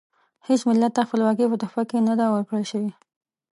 [0.47, 2.91] هیڅ ملت ته خپلواکي په تحفه کې نه ده ورکړل شوې.